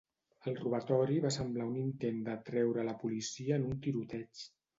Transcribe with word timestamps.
El 0.51 0.55
robatori 0.59 1.17
va 1.25 1.31
semblar 1.35 1.67
un 1.73 1.75
intent 1.81 2.17
d'atreure 2.31 2.83
a 2.85 2.87
la 2.89 2.97
policia 3.05 3.61
en 3.61 3.69
un 3.71 3.79
tiroteig. 3.87 4.45